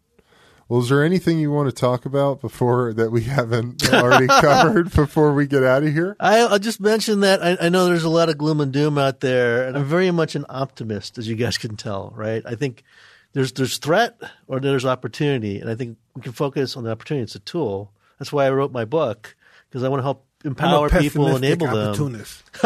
[0.69, 4.93] Well, is there anything you want to talk about before that we haven't already covered
[4.93, 6.15] before we get out of here?
[6.21, 8.99] I, I'll just mention that I, I know there's a lot of gloom and doom
[8.99, 12.43] out there, and I'm very much an optimist, as you guys can tell, right?
[12.45, 12.85] I think
[13.33, 17.23] there's there's threat or there's opportunity, and I think we can focus on the opportunity.
[17.25, 17.91] It's a tool.
[18.19, 19.37] That's why I wrote my book
[19.71, 21.77] because I want to help I'm empower people, enable them.
[21.77, 22.43] opportunist.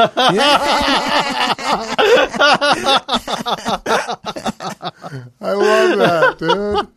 [5.40, 6.88] I love that, dude.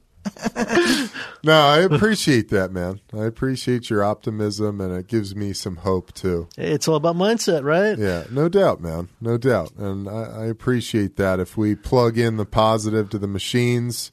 [1.44, 3.00] No, I appreciate that, man.
[3.14, 6.50] I appreciate your optimism, and it gives me some hope too.
[6.58, 7.98] It's all about mindset, right?
[7.98, 9.10] Yeah, no doubt, man.
[9.22, 9.74] No doubt.
[9.78, 11.40] And I, I appreciate that.
[11.40, 14.12] If we plug in the positive to the machines,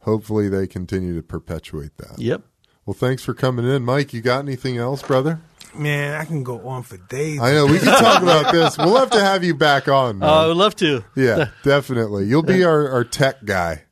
[0.00, 2.18] hopefully they continue to perpetuate that.
[2.18, 2.42] Yep.
[2.86, 3.84] Well, thanks for coming in.
[3.84, 5.40] Mike, you got anything else, brother?
[5.74, 7.40] Man, I can go on for days.
[7.40, 7.66] I know.
[7.66, 8.76] We can talk about this.
[8.78, 10.28] We'll have to have you back on, man.
[10.28, 11.04] Uh, I would love to.
[11.16, 12.26] yeah, definitely.
[12.26, 13.84] You'll be our, our tech guy.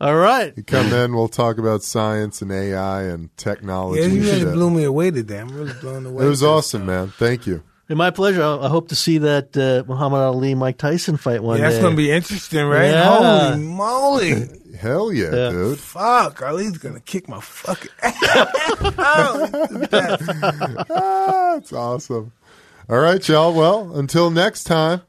[0.00, 0.52] All right.
[0.56, 4.00] You come in, we'll talk about science and AI and technology.
[4.02, 4.52] yeah, you really shit.
[4.52, 5.38] blew me away today.
[5.38, 6.24] I'm really blown away.
[6.24, 6.86] It was awesome, stuff.
[6.86, 7.08] man.
[7.18, 7.62] Thank you.
[7.88, 8.42] Hey, my pleasure.
[8.42, 11.76] I, I hope to see that uh, Muhammad Ali Mike Tyson fight one Yeah, that's
[11.76, 11.82] day.
[11.82, 12.90] gonna be interesting, right?
[12.90, 13.50] Yeah.
[13.50, 14.48] Holy moly!
[14.82, 15.50] Hell yeah, Yeah.
[15.50, 15.78] dude.
[15.78, 18.16] Fuck, Ali's gonna kick my fucking ass.
[18.16, 20.22] It's the best.
[20.90, 22.32] Ah, That's awesome.
[22.88, 23.52] All right, y'all.
[23.54, 25.02] Well, until next time,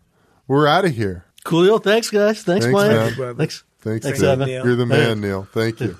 [0.47, 1.25] we're out of here.
[1.43, 1.83] Coolio.
[1.83, 2.43] Thanks, guys.
[2.43, 3.17] Thanks, Thanks, Mike.
[3.17, 3.35] man.
[3.35, 3.63] Thanks.
[3.81, 4.39] Thanks, Thanks, man.
[4.39, 4.63] Neil.
[4.63, 5.47] You're the man, Neil.
[5.51, 5.97] Thank you.